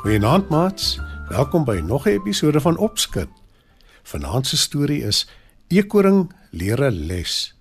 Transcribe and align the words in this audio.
Goeienaand 0.00 0.48
maats. 0.48 0.98
Welkom 1.28 1.64
by 1.64 1.80
nog 1.84 2.06
'n 2.06 2.08
episode 2.08 2.60
van 2.60 2.76
Opskud. 2.76 3.28
Vanaand 4.02 4.46
se 4.46 4.56
storie 4.56 5.02
is 5.02 5.28
Eekoring 5.68 6.32
leer 6.50 6.80
'n 6.90 7.06
les. 7.06 7.54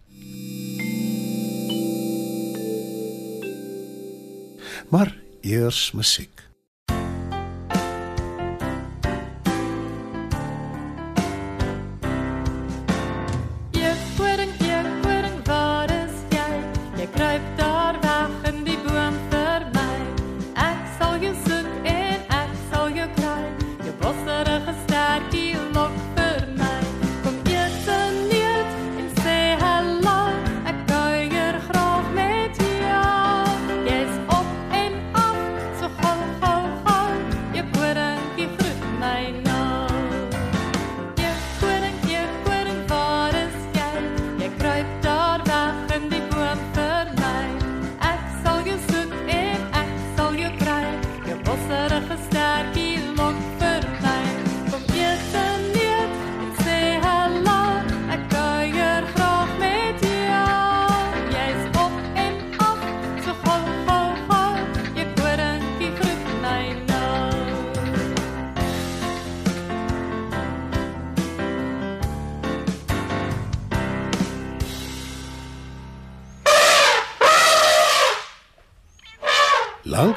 Maar 4.89 5.17
eers 5.41 5.91
musiek. 5.91 6.38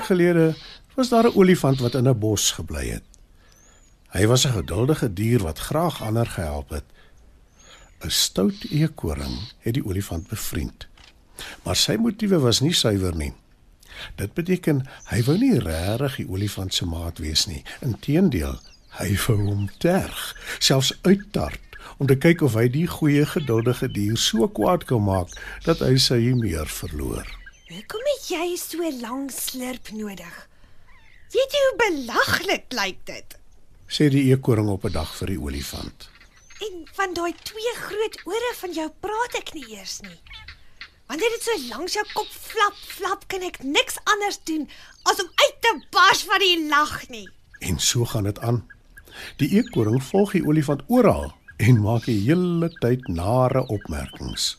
Lank 0.03 0.19
gelede 0.19 0.55
was 0.95 1.09
daar 1.09 1.25
'n 1.25 1.37
olifant 1.37 1.79
wat 1.81 1.95
in 1.95 2.09
'n 2.09 2.19
bos 2.19 2.51
gebly 2.51 2.89
het. 2.89 3.03
Hy 4.11 4.27
was 4.27 4.45
'n 4.47 4.53
geduldige 4.53 5.13
dier 5.13 5.43
wat 5.43 5.59
graag 5.59 6.03
ander 6.03 6.27
gehelp 6.27 6.71
het. 6.71 6.85
'n 8.01 8.11
Stout 8.11 8.65
eekoring 8.71 9.39
het 9.59 9.75
die 9.75 9.85
olifant 9.85 10.29
bevriend. 10.29 10.87
Maar 11.63 11.77
sy 11.77 11.95
motiewe 11.95 12.39
was 12.39 12.61
nie 12.61 12.73
suiwer 12.73 13.17
nie. 13.17 13.33
Dit 14.15 14.35
beteken 14.35 14.87
hy 15.05 15.23
wou 15.23 15.39
nie 15.39 15.59
regtig 15.59 16.17
die 16.17 16.29
olifant 16.29 16.75
se 16.75 16.87
maat 16.87 17.19
wees 17.19 17.47
nie. 17.47 17.63
Inteendeel, 17.81 18.61
hy 18.89 19.17
wou 19.27 19.39
hom 19.43 19.71
terg, 19.79 20.37
selfs 20.59 20.99
uittart 21.03 21.61
om 21.97 22.07
te 22.07 22.17
kyk 22.17 22.41
of 22.41 22.55
hy 22.55 22.69
die 22.69 22.87
goeie 22.87 23.27
geduldige 23.27 23.89
dier 23.93 24.17
so 24.17 24.49
kwaad 24.49 24.85
kan 24.85 25.05
maak 25.05 25.29
dat 25.65 25.79
hy 25.79 25.97
sy 25.97 26.35
meer 26.35 26.67
verloor. 26.67 27.42
Hoekom 27.73 28.03
het 28.05 28.25
jy 28.29 28.47
so 28.61 28.85
lank 29.01 29.31
slurp 29.33 29.87
nodig? 29.97 30.33
Weet 31.33 31.55
jy 31.57 31.61
hoe 31.67 31.77
belaglik 31.81 32.67
lyk 32.77 32.99
dit? 33.09 33.37
sê 33.93 34.09
die 34.13 34.27
eekoring 34.33 34.69
op 34.73 34.85
'n 34.85 34.93
dag 34.93 35.11
vir 35.17 35.33
die 35.33 35.41
olifant. 35.41 36.09
En 36.67 36.85
van 36.97 37.15
daai 37.15 37.33
twee 37.49 37.73
groot 37.77 38.17
ore 38.25 38.53
van 38.61 38.73
jou 38.73 38.89
praat 39.01 39.35
ek 39.41 39.53
nie 39.55 39.65
eers 39.77 40.01
nie. 40.01 40.21
Wanneer 41.09 41.33
dit 41.37 41.43
so 41.43 41.69
langs 41.69 41.93
jou 41.93 42.05
kop 42.13 42.29
flap, 42.29 42.77
flap, 42.77 43.25
kan 43.29 43.43
ek 43.43 43.63
niks 43.63 43.97
anders 44.05 44.39
doen 44.45 44.69
as 45.03 45.21
om 45.21 45.31
uit 45.35 45.57
te 45.61 45.73
bars 45.91 46.23
van 46.25 46.39
die 46.39 46.69
lag 46.69 47.09
nie. 47.09 47.29
En 47.61 47.79
so 47.79 48.05
gaan 48.05 48.25
dit 48.25 48.39
aan. 48.39 48.69
Die 49.37 49.49
eekoring 49.49 50.03
volg 50.03 50.33
die 50.33 50.45
olifant 50.47 50.83
oral 50.89 51.33
en 51.57 51.81
maak 51.81 52.05
die 52.05 52.21
hele 52.21 52.69
tyd 52.81 53.09
nare 53.09 53.67
opmerkings. 53.67 54.59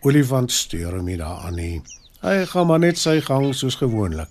Olifant 0.00 0.52
steur 0.52 0.96
hom 0.96 1.04
nie 1.04 1.16
daaraan 1.16 1.54
nie. 1.54 1.82
Hy 2.20 2.42
gaan 2.44 2.66
maar 2.68 2.82
net 2.82 2.98
sy 3.00 3.16
gang 3.24 3.46
soos 3.56 3.78
gewoonlik. 3.80 4.28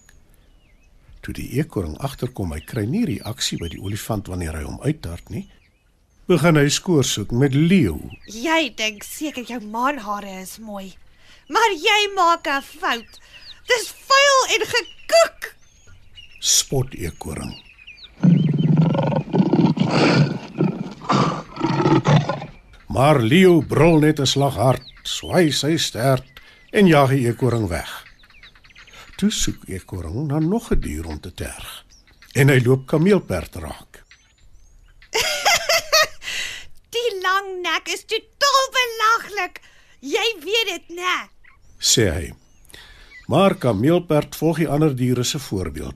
Toe 1.25 1.33
die 1.33 1.47
eekoring 1.57 1.95
agterkom, 2.05 2.51
hy 2.53 2.61
kry 2.61 2.83
nie 2.85 3.01
reaksie 3.09 3.57
by 3.57 3.71
die 3.73 3.81
olifant 3.81 4.29
wanneer 4.29 4.53
hy 4.59 4.61
hom 4.67 4.77
uitdart 4.85 5.31
nie. 5.33 5.47
Begin 6.29 6.59
hy 6.61 6.67
skoor 6.69 7.01
soek 7.01 7.33
met 7.33 7.57
leeu. 7.57 7.97
Jy 8.29 8.69
dink 8.77 9.01
seker 9.07 9.41
jou 9.49 9.57
maanhare 9.73 10.35
is 10.43 10.59
mooi. 10.61 10.93
Maar 11.49 11.73
jy 11.73 11.99
maak 12.13 12.45
'n 12.45 12.61
fout. 12.61 13.17
Dis 13.65 13.89
vuil 14.05 14.39
en 14.53 14.67
gekook. 14.75 15.55
Spot 16.39 16.93
eekoring. 16.93 17.57
Maar 22.87 23.19
leeu 23.19 23.65
brul 23.65 23.99
net 23.99 24.19
'n 24.19 24.25
slag 24.25 24.55
hard, 24.55 24.85
swai 25.03 25.51
sy 25.51 25.77
stert 25.77 26.28
en 26.71 26.87
jag 26.87 27.09
die 27.09 27.25
eekoring 27.27 27.67
weg. 27.67 27.89
Toe 29.17 29.31
soek 29.31 29.67
eekoring 29.67 30.27
na 30.27 30.39
nog 30.39 30.71
'n 30.71 30.79
dier 30.79 31.05
om 31.07 31.19
te 31.19 31.33
terg. 31.33 31.85
En 32.33 32.49
hy 32.49 32.59
loop 32.63 32.87
kameelperd 32.87 33.55
raak. 33.55 34.03
Die 36.95 37.11
lang 37.21 37.61
nek 37.61 37.87
is 37.87 38.05
totaal 38.05 38.65
belaglik. 38.77 39.61
Jy 39.99 40.27
weet 40.43 40.67
dit, 40.67 40.95
né? 40.95 41.29
sê 41.79 42.09
hy. 42.11 42.33
Maar 43.27 43.55
kameelperd 43.55 44.35
volg 44.35 44.57
die 44.57 44.67
ander 44.67 44.95
diere 44.95 45.23
se 45.23 45.39
voorbeeld. 45.39 45.95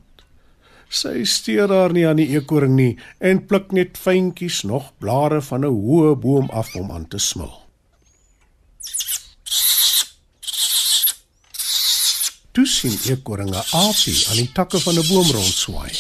Sy 0.89 1.23
steur 1.25 1.71
haar 1.73 1.93
nie 1.93 2.05
aan 2.07 2.19
die 2.21 2.29
eekoring 2.37 2.75
nie 2.75 2.99
en 3.19 3.45
pluk 3.49 3.71
net 3.71 3.97
fyntjies 3.97 4.63
nog 4.63 4.91
blare 4.99 5.41
van 5.41 5.65
'n 5.65 5.73
hoë 5.73 6.15
boom 6.15 6.49
af 6.49 6.75
om 6.75 6.91
aan 6.91 7.07
te 7.07 7.17
smil. 7.17 7.62
Toe 12.53 12.67
sien 12.69 12.93
eekoring 13.09 13.49
'n 13.49 13.65
aapie 13.73 14.19
aan 14.29 14.37
die 14.37 14.51
takke 14.57 14.79
van 14.79 14.93
'n 14.99 15.07
boom 15.07 15.29
rondswaai 15.35 15.93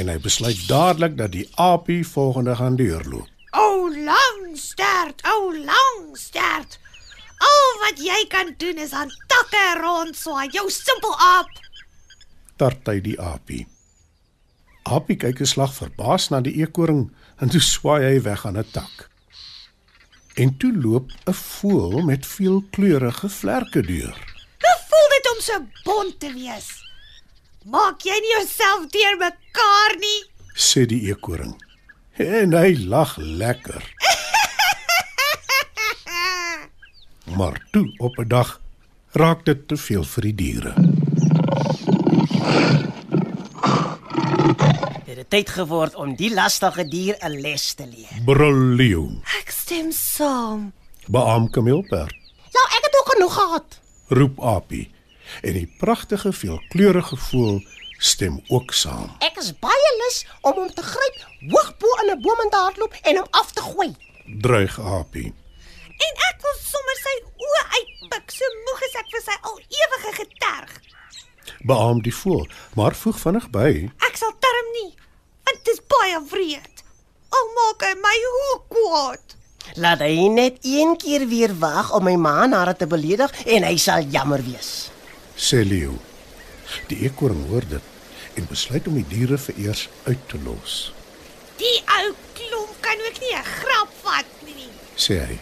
en 0.00 0.08
hy 0.08 0.18
besluit 0.18 0.68
dadelik 0.68 1.14
dat 1.16 1.32
die 1.32 1.48
aapie 1.54 2.06
volgende 2.06 2.56
gaan 2.56 2.76
deurloop. 2.76 3.28
O 3.50 3.90
lang 4.08 4.58
stert, 4.58 5.22
o 5.22 5.54
lang 5.54 6.18
stert. 6.18 6.78
Al 7.38 7.68
wat 7.82 8.02
jy 8.02 8.26
kan 8.28 8.54
doen 8.58 8.78
is 8.78 8.92
aan 8.92 9.14
takke 9.26 9.64
rondswaai, 9.80 10.48
jou 10.50 10.70
simpel 10.70 11.14
aap. 11.18 11.48
tart 12.56 12.86
hy 12.86 13.00
die 13.00 13.20
aapie. 13.20 13.66
Aapie 14.82 15.16
kyk 15.16 15.40
'n 15.40 15.46
slag 15.46 15.74
verbaas 15.74 16.30
na 16.30 16.40
die 16.40 16.56
eekoring 16.62 17.10
en 17.40 17.48
toe 17.48 17.60
swaai 17.60 18.02
hy 18.04 18.22
weg 18.22 18.46
aan 18.46 18.58
'n 18.58 18.70
tak. 18.72 19.10
En 20.34 20.56
toe 20.56 20.72
loop 20.72 21.10
'n 21.26 21.32
voël 21.32 22.02
met 22.02 22.26
veelkleurige 22.26 23.28
vlerke 23.28 23.82
deur. 23.82 24.35
Om 25.36 25.42
so 25.42 25.56
bont 25.84 26.14
te 26.20 26.30
wees? 26.32 26.68
Maak 27.68 28.00
jy 28.08 28.14
nie 28.24 28.30
jouself 28.38 28.86
deurmekaar 28.94 29.96
nie? 30.00 30.20
sê 30.56 30.86
die 30.88 31.02
eekoring. 31.10 31.52
En 32.16 32.54
hy 32.56 32.70
lag 32.88 33.16
lekker. 33.20 33.84
Maar 37.36 37.58
toe 37.74 37.84
op 38.00 38.16
'n 38.22 38.28
dag 38.28 38.60
raak 39.12 39.44
dit 39.44 39.68
te 39.68 39.76
veel 39.76 40.04
vir 40.04 40.22
die 40.22 40.34
diere. 40.34 40.72
Dit 45.04 45.16
het 45.16 45.30
tyd 45.30 45.48
geword 45.50 45.94
om 45.94 46.16
die 46.16 46.32
lastige 46.32 46.88
dier 46.88 47.16
'n 47.20 47.40
les 47.44 47.74
te 47.74 47.84
leer. 47.86 48.24
Brul 48.24 48.60
leeu. 48.80 49.20
Ek 49.42 49.50
stem 49.50 49.92
saam. 49.92 50.72
Beam 51.06 51.50
kameelperd. 51.50 52.14
Ja, 52.56 52.62
ek 52.76 52.82
het 52.88 52.96
ook 53.00 53.08
genoeg 53.12 53.34
gehad. 53.34 53.80
Roep 54.08 54.40
Apie. 54.40 54.95
En 55.42 55.52
die 55.52 55.74
pragtige 55.78 56.32
veelkleurige 56.32 57.16
voël 57.16 57.62
stem 57.98 58.40
ook 58.48 58.72
saam. 58.72 59.10
Ek 59.18 59.36
is 59.40 59.52
baie 59.58 59.92
lus 60.02 60.26
om 60.40 60.52
hom 60.52 60.70
te 60.74 60.82
gryp, 60.82 61.18
hoog 61.50 61.72
bo 61.80 61.88
in 62.02 62.10
'n 62.12 62.20
boom 62.20 62.40
en 62.44 62.50
te 62.50 62.56
hardloop 62.56 62.94
en 63.02 63.16
hom 63.16 63.26
af 63.30 63.52
te 63.52 63.60
gooi. 63.60 63.94
Dreig 64.26 64.80
Apie. 64.80 65.34
En 65.96 66.14
ek 66.30 66.36
wil 66.44 66.56
sommer 66.60 66.98
sy 67.00 67.14
oë 67.48 67.64
uitpik. 67.78 68.30
So 68.30 68.44
moeg 68.66 68.80
is 68.88 68.96
ek 69.00 69.08
vir 69.14 69.22
sy 69.24 69.36
al 69.40 69.58
ewige 69.80 70.12
geterg. 70.20 70.72
Beam 71.66 72.02
die 72.02 72.14
voël, 72.14 72.48
maar 72.74 72.94
voeg 72.94 73.18
vinnig 73.18 73.50
by. 73.50 73.70
Ek 74.08 74.16
sal 74.16 74.34
term 74.44 74.68
nie, 74.80 74.92
want 75.44 75.64
dit 75.64 75.72
is 75.74 75.80
baie 75.88 76.20
wreed. 76.30 76.84
Al 77.28 77.46
maak 77.58 77.86
hy 77.86 77.94
my 78.02 78.18
hoe 78.34 78.58
kwaad. 78.74 79.36
Laat 79.74 80.00
hy 80.04 80.28
net 80.30 80.58
een 80.62 80.94
keer 80.96 81.26
weer 81.28 81.54
waag 81.58 81.92
om 81.96 82.04
my 82.06 82.14
ma 82.16 82.46
na 82.46 82.72
te 82.72 82.86
beledig 82.86 83.32
en 83.46 83.66
hy 83.66 83.76
sal 83.76 84.06
jammer 84.14 84.44
wees. 84.46 84.90
Sê 85.36 85.64
leeu. 85.64 85.98
Die 86.88 86.98
eekhoorn 87.06 87.46
hoor 87.48 87.62
dit 87.68 87.82
en 88.36 88.46
besluit 88.50 88.86
om 88.88 88.94
die 88.94 89.06
diere 89.08 89.38
vereers 89.38 89.88
uit 90.04 90.28
te 90.28 90.38
los, 90.44 90.92
Die 91.56 91.78
ou 91.88 92.10
klomp 92.36 92.74
kan 92.84 92.98
ook 93.06 93.20
nie 93.20 93.32
'n 93.36 93.44
grap 93.44 93.88
vat 94.02 94.26
nie. 94.44 94.68
sê 94.96 95.14
hy. 95.26 95.38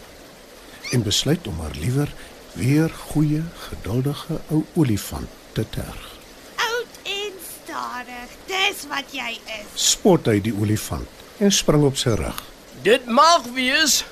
En 0.91 1.03
besluit 1.03 1.47
om 1.47 1.55
maar 1.55 1.71
liewer 1.79 2.07
weer 2.53 2.89
goeie, 2.89 3.43
geduldige 3.69 4.39
ou 4.49 4.65
olifant 4.75 5.27
te 5.51 5.65
terg. 5.69 6.07
Oud 6.55 6.87
en 7.03 7.33
stadig, 7.63 8.29
dis 8.47 8.85
wat 8.87 9.03
jy 9.11 9.39
is. 9.45 9.67
Spot 9.91 10.25
hy 10.25 10.39
die 10.39 10.53
olifant 10.53 11.07
en 11.39 11.51
spring 11.51 11.83
op 11.83 11.97
sy 11.97 12.09
rug. 12.09 12.43
Dit 12.83 13.05
mag 13.05 13.41
wees, 13.53 14.05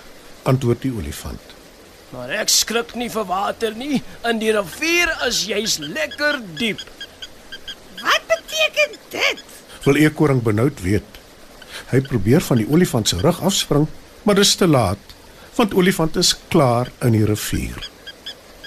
Antwoord 0.44 0.82
die 0.82 0.92
olifant. 0.92 1.53
Maar 2.14 2.30
ek 2.30 2.52
skrik 2.54 2.94
nie 3.00 3.10
vir 3.10 3.26
water 3.26 3.74
nie. 3.78 3.98
In 4.30 4.40
die 4.42 4.52
rivier 4.54 5.10
is 5.28 5.44
jy's 5.50 5.80
lekker 5.82 6.40
diep. 6.60 6.82
Wat 8.04 8.28
beteken 8.30 8.98
dit? 9.16 9.42
Wil 9.88 10.00
eekhoorn 10.04 10.44
benoud 10.46 10.84
weet. 10.86 11.20
Hy 11.90 12.04
probeer 12.06 12.46
van 12.46 12.62
die 12.62 12.70
olifant 12.70 13.10
se 13.10 13.18
rug 13.22 13.42
afspring, 13.42 13.88
maar 14.24 14.38
dis 14.38 14.54
te 14.56 14.70
laat, 14.70 15.02
want 15.58 15.74
olifant 15.78 16.16
is 16.22 16.36
klaar 16.54 16.92
in 17.06 17.18
die 17.18 17.26
rivier. 17.28 17.82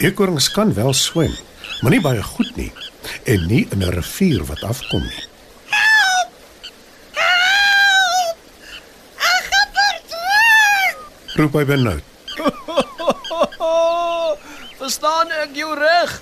Eekhoorns 0.03 0.51
kan 0.53 0.75
wel 0.75 0.93
swem, 0.95 1.33
maar 1.81 1.95
nie 1.95 2.03
baie 2.03 2.23
goed 2.35 2.51
nie 2.59 2.73
en 3.31 3.47
nie 3.47 3.63
in 3.71 3.83
'n 3.83 3.95
rivier 3.95 4.43
wat 4.45 4.63
afkom 4.63 5.03
nie. 5.03 5.25
Help! 5.71 6.31
Ek 9.31 9.45
gaan 9.51 9.71
verdwyn. 9.79 11.01
Roep 11.39 11.55
hy 11.55 11.65
benoud. 11.65 12.16
Verstaan 14.87 15.33
ek 15.43 15.57
jou 15.59 15.73
reg? 15.75 16.13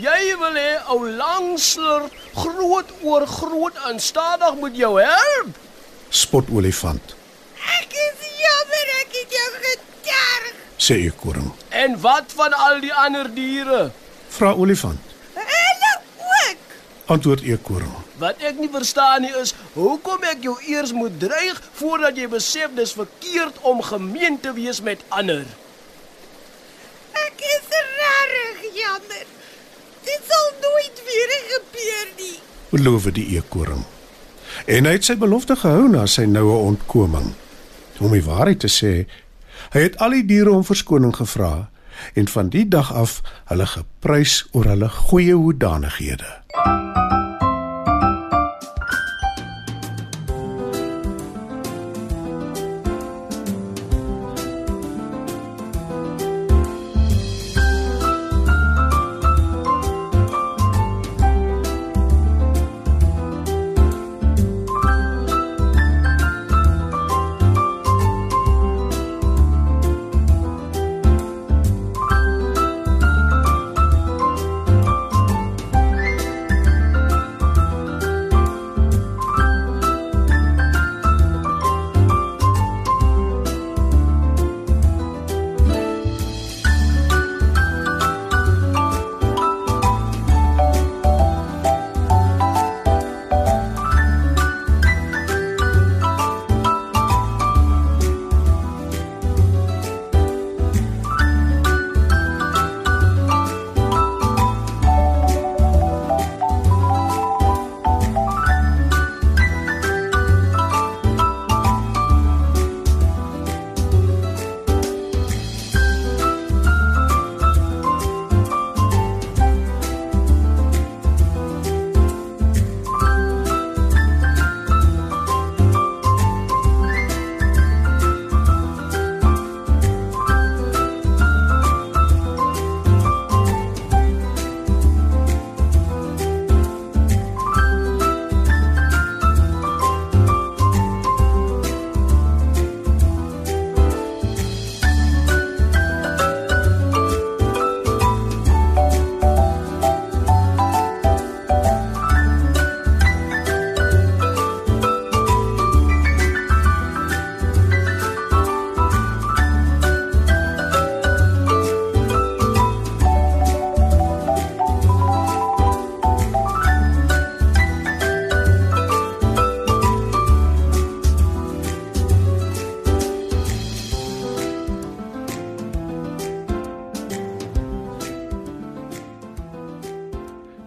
Jy 0.00 0.20
wil 0.40 0.54
hê 0.56 0.70
ou 0.94 1.02
langslur 1.12 2.06
groot 2.32 2.92
oor 3.04 3.26
groot 3.28 3.76
en 3.90 3.98
stadig 4.00 4.54
moet 4.62 4.76
jou 4.80 4.94
help. 4.96 5.58
Spot 6.08 6.48
olifant, 6.56 7.12
Ek 7.74 7.92
is 7.92 8.22
jammer 8.40 8.86
ek 9.02 9.12
het 9.18 9.34
jou 9.36 9.50
geterg. 9.66 10.54
sê 10.86 10.96
eekhoorn. 11.04 11.50
En 11.84 11.98
wat 12.00 12.32
van 12.38 12.56
al 12.68 12.80
die 12.80 12.92
ander 13.02 13.28
diere? 13.34 13.90
Vra 14.38 14.52
olifant. 14.56 15.12
Hulle 15.34 15.92
ook. 16.28 16.64
Antwoord 17.16 17.44
eekhoorn. 17.44 17.92
Wat 18.24 18.40
ek 18.40 18.56
nie 18.62 18.70
verstaan 18.72 19.22
nie 19.26 19.34
is 19.42 19.52
hoekom 19.74 20.24
ek 20.30 20.40
jou 20.48 20.56
eers 20.68 20.92
moet 20.96 21.20
dreig 21.20 21.60
voordat 21.76 22.16
jy 22.16 22.28
besef 22.38 22.72
dis 22.80 22.96
verkeerd 22.96 23.60
om 23.60 23.82
gemeen 23.84 24.40
te 24.40 24.52
wees 24.56 24.80
met 24.80 25.04
ander. 25.08 25.44
Ek 27.24 27.40
is 27.40 27.68
regtig 27.72 28.74
jammer. 28.80 29.24
Dit 30.04 30.20
sal 30.28 30.48
nooit 30.62 30.98
weer 31.06 31.30
gebeur 31.50 32.08
nie. 32.18 32.36
Beloof 32.74 33.04
die 33.14 33.36
eekhoorn. 33.36 33.84
En 34.66 34.88
hy 34.88 34.96
het 34.96 35.06
sy 35.06 35.14
belofte 35.18 35.54
gehou 35.60 35.86
na 35.92 36.08
sy 36.10 36.24
noue 36.26 36.56
ontkoming. 36.72 37.30
Om 38.02 38.16
die 38.16 38.24
waarheid 38.26 38.64
te 38.64 38.70
sê, 38.72 38.92
hy 39.70 39.84
het 39.86 40.00
al 40.02 40.16
die 40.18 40.24
diere 40.26 40.50
om 40.50 40.66
verskoning 40.66 41.14
gevra 41.14 41.68
en 42.18 42.26
van 42.28 42.50
die 42.50 42.66
dag 42.66 42.90
af 42.90 43.20
hulle 43.52 43.68
geprys 43.76 44.40
oor 44.50 44.72
hulle 44.74 44.90
goeie 44.90 45.38
hoedanighede. 45.38 46.32